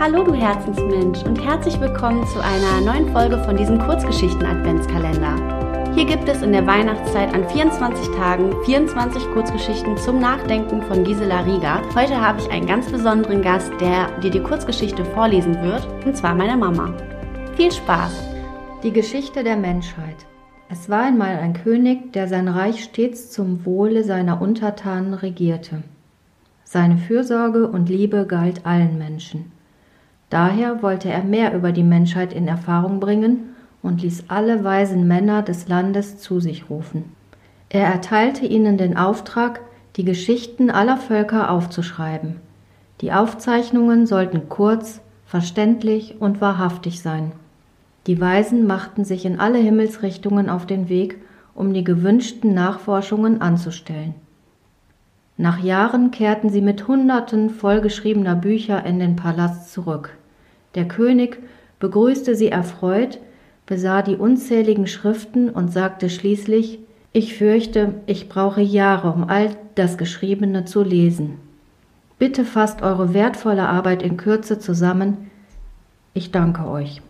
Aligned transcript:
Hallo 0.00 0.24
du 0.24 0.34
Herzensmensch 0.34 1.22
und 1.22 1.36
herzlich 1.36 1.80
willkommen 1.80 2.26
zu 2.26 2.42
einer 2.42 2.80
neuen 2.80 3.12
Folge 3.12 3.38
von 3.44 3.56
diesem 3.56 3.78
Kurzgeschichten-Adventskalender. 3.78 5.94
Hier 5.94 6.04
gibt 6.04 6.28
es 6.28 6.42
in 6.42 6.52
der 6.52 6.66
Weihnachtszeit 6.66 7.32
an 7.32 7.48
24 7.48 8.08
Tagen 8.16 8.52
24 8.64 9.22
Kurzgeschichten 9.32 9.96
zum 9.96 10.18
Nachdenken 10.18 10.82
von 10.82 11.04
Gisela 11.04 11.42
Rieger. 11.42 11.80
Heute 11.94 12.20
habe 12.20 12.40
ich 12.40 12.50
einen 12.50 12.66
ganz 12.66 12.90
besonderen 12.90 13.40
Gast, 13.40 13.72
der 13.80 14.10
dir 14.18 14.30
die 14.30 14.42
Kurzgeschichte 14.42 15.04
vorlesen 15.04 15.62
wird, 15.62 15.86
und 16.04 16.16
zwar 16.16 16.34
meine 16.34 16.56
Mama. 16.56 16.92
Viel 17.56 17.70
Spaß! 17.70 18.12
Die 18.82 18.92
Geschichte 18.92 19.44
der 19.44 19.56
Menschheit. 19.56 20.26
Es 20.68 20.90
war 20.90 21.04
einmal 21.04 21.36
ein 21.36 21.54
König, 21.54 22.12
der 22.12 22.26
sein 22.26 22.48
Reich 22.48 22.82
stets 22.82 23.30
zum 23.30 23.64
Wohle 23.64 24.02
seiner 24.02 24.42
Untertanen 24.42 25.14
regierte. 25.14 25.84
Seine 26.64 26.96
Fürsorge 26.96 27.68
und 27.68 27.88
Liebe 27.88 28.26
galt 28.26 28.66
allen 28.66 28.98
Menschen. 28.98 29.53
Daher 30.30 30.82
wollte 30.82 31.10
er 31.10 31.22
mehr 31.22 31.54
über 31.54 31.72
die 31.72 31.82
Menschheit 31.82 32.32
in 32.32 32.48
Erfahrung 32.48 33.00
bringen 33.00 33.54
und 33.82 34.02
ließ 34.02 34.24
alle 34.28 34.64
weisen 34.64 35.06
Männer 35.06 35.42
des 35.42 35.68
Landes 35.68 36.18
zu 36.18 36.40
sich 36.40 36.70
rufen. 36.70 37.04
Er 37.68 37.86
erteilte 37.86 38.46
ihnen 38.46 38.78
den 38.78 38.96
Auftrag, 38.96 39.60
die 39.96 40.04
Geschichten 40.04 40.70
aller 40.70 40.96
Völker 40.96 41.50
aufzuschreiben. 41.50 42.36
Die 43.00 43.12
Aufzeichnungen 43.12 44.06
sollten 44.06 44.48
kurz, 44.48 45.00
verständlich 45.26 46.20
und 46.20 46.40
wahrhaftig 46.40 47.02
sein. 47.02 47.32
Die 48.06 48.20
Weisen 48.20 48.66
machten 48.66 49.04
sich 49.04 49.24
in 49.24 49.40
alle 49.40 49.58
Himmelsrichtungen 49.58 50.48
auf 50.50 50.66
den 50.66 50.88
Weg, 50.88 51.18
um 51.54 51.72
die 51.72 51.84
gewünschten 51.84 52.54
Nachforschungen 52.54 53.40
anzustellen. 53.40 54.14
Nach 55.36 55.58
Jahren 55.58 56.10
kehrten 56.10 56.48
sie 56.50 56.60
mit 56.60 56.86
Hunderten 56.86 57.50
vollgeschriebener 57.50 58.36
Bücher 58.36 58.84
in 58.86 59.00
den 59.00 59.16
Palast 59.16 59.72
zurück. 59.72 60.10
Der 60.76 60.86
König 60.86 61.42
begrüßte 61.80 62.36
sie 62.36 62.48
erfreut, 62.48 63.18
besah 63.66 64.02
die 64.02 64.16
unzähligen 64.16 64.86
Schriften 64.86 65.50
und 65.50 65.72
sagte 65.72 66.08
schließlich 66.08 66.78
Ich 67.12 67.36
fürchte, 67.36 67.94
ich 68.06 68.28
brauche 68.28 68.60
Jahre, 68.60 69.12
um 69.12 69.24
all 69.28 69.50
das 69.74 69.98
Geschriebene 69.98 70.64
zu 70.64 70.82
lesen. 70.82 71.38
Bitte 72.18 72.44
fasst 72.44 72.82
eure 72.82 73.12
wertvolle 73.12 73.68
Arbeit 73.68 74.02
in 74.02 74.16
Kürze 74.16 74.60
zusammen. 74.60 75.30
Ich 76.14 76.30
danke 76.30 76.68
euch. 76.68 77.02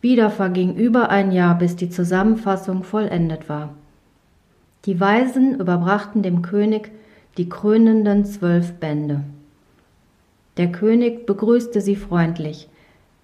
Wieder 0.00 0.30
verging 0.30 0.74
über 0.74 1.10
ein 1.10 1.30
Jahr, 1.30 1.56
bis 1.56 1.76
die 1.76 1.90
Zusammenfassung 1.90 2.82
vollendet 2.82 3.48
war. 3.48 3.74
Die 4.86 4.98
Weisen 4.98 5.60
überbrachten 5.60 6.22
dem 6.22 6.42
König 6.42 6.90
die 7.40 7.48
krönenden 7.48 8.26
zwölf 8.26 8.74
Bände. 8.74 9.22
Der 10.58 10.70
König 10.70 11.24
begrüßte 11.24 11.80
sie 11.80 11.96
freundlich. 11.96 12.68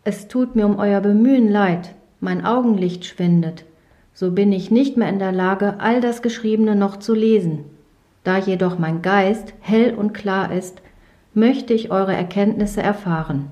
Es 0.04 0.26
tut 0.26 0.56
mir 0.56 0.64
um 0.64 0.78
euer 0.78 1.02
Bemühen 1.02 1.50
leid, 1.50 1.94
mein 2.20 2.42
Augenlicht 2.42 3.04
schwindet, 3.04 3.66
so 4.14 4.30
bin 4.30 4.52
ich 4.52 4.70
nicht 4.70 4.96
mehr 4.96 5.10
in 5.10 5.18
der 5.18 5.32
Lage, 5.32 5.80
all 5.80 6.00
das 6.00 6.22
Geschriebene 6.22 6.74
noch 6.74 6.96
zu 6.96 7.12
lesen. 7.12 7.66
Da 8.24 8.38
jedoch 8.38 8.78
mein 8.78 9.02
Geist 9.02 9.52
hell 9.60 9.92
und 9.92 10.14
klar 10.14 10.50
ist, 10.50 10.80
möchte 11.34 11.74
ich 11.74 11.90
eure 11.90 12.14
Erkenntnisse 12.14 12.82
erfahren. 12.82 13.48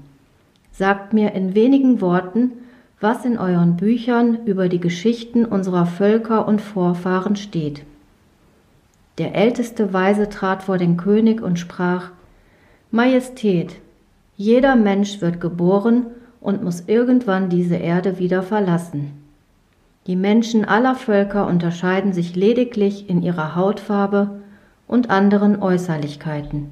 Sagt 0.73 1.13
mir 1.13 1.33
in 1.33 1.55
wenigen 1.55 2.01
Worten, 2.01 2.53
was 3.01 3.27
in 3.27 3.37
euren 3.37 3.77
Büchern 3.77 4.47
über 4.47 4.71
die 4.71 4.81
Geschichten 4.81 5.45
unserer 5.45 5.85
Völker 5.85 6.49
und 6.49 6.63
Vorfahren 6.63 7.37
steht. 7.37 7.83
Der 9.19 9.35
älteste 9.35 9.93
Weise 9.93 10.29
trat 10.29 10.63
vor 10.63 10.79
den 10.79 10.97
König 10.97 11.41
und 11.41 11.59
sprach 11.59 12.11
Majestät, 12.91 13.77
jeder 14.37 14.75
Mensch 14.75 15.21
wird 15.21 15.41
geboren 15.41 16.07
und 16.41 16.65
muss 16.65 16.85
irgendwann 16.87 17.49
diese 17.49 17.77
Erde 17.77 18.19
wieder 18.19 18.43
verlassen. 18.43 19.13
Die 20.07 20.17
Menschen 20.17 20.65
aller 20.65 20.97
Völker 20.97 21.47
unterscheiden 21.47 22.13
sich 22.13 22.37
lediglich 22.37 23.09
in 23.09 23.23
ihrer 23.23 23.55
Hautfarbe 23.55 24.43
und 24.87 25.11
anderen 25.11 25.63
Äußerlichkeiten. 25.63 26.71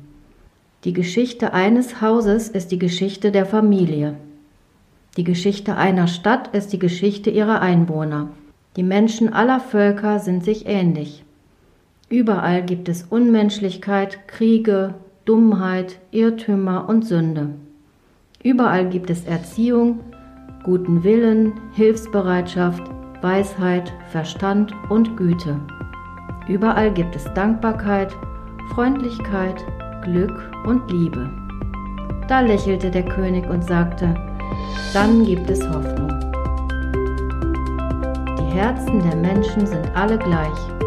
Die 0.84 0.92
Geschichte 0.92 1.54
eines 1.54 2.00
Hauses 2.02 2.48
ist 2.48 2.72
die 2.72 2.78
Geschichte 2.78 3.30
der 3.30 3.46
Familie. 3.46 4.16
Die 5.16 5.24
Geschichte 5.24 5.76
einer 5.76 6.08
Stadt 6.08 6.54
ist 6.54 6.72
die 6.72 6.78
Geschichte 6.78 7.30
ihrer 7.30 7.60
Einwohner. 7.60 8.28
Die 8.76 8.82
Menschen 8.82 9.32
aller 9.32 9.60
Völker 9.60 10.18
sind 10.18 10.44
sich 10.44 10.66
ähnlich. 10.66 11.24
Überall 12.12 12.62
gibt 12.62 12.90
es 12.90 13.04
Unmenschlichkeit, 13.04 14.28
Kriege, 14.28 14.92
Dummheit, 15.24 15.98
Irrtümer 16.10 16.86
und 16.86 17.06
Sünde. 17.06 17.54
Überall 18.42 18.86
gibt 18.90 19.08
es 19.08 19.24
Erziehung, 19.24 20.00
guten 20.62 21.04
Willen, 21.04 21.54
Hilfsbereitschaft, 21.72 22.82
Weisheit, 23.22 23.90
Verstand 24.10 24.74
und 24.90 25.16
Güte. 25.16 25.58
Überall 26.48 26.92
gibt 26.92 27.16
es 27.16 27.24
Dankbarkeit, 27.32 28.14
Freundlichkeit, 28.74 29.64
Glück 30.02 30.52
und 30.66 30.90
Liebe. 30.90 31.30
Da 32.28 32.40
lächelte 32.40 32.90
der 32.90 33.06
König 33.06 33.48
und 33.48 33.64
sagte, 33.64 34.14
dann 34.92 35.24
gibt 35.24 35.48
es 35.48 35.66
Hoffnung. 35.66 36.10
Die 38.38 38.54
Herzen 38.54 39.00
der 39.00 39.16
Menschen 39.16 39.66
sind 39.66 39.90
alle 39.96 40.18
gleich. 40.18 40.81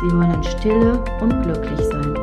Sie 0.00 0.12
wollen 0.12 0.44
stille 0.44 1.02
und 1.20 1.42
glücklich 1.42 1.80
sein. 1.90 2.17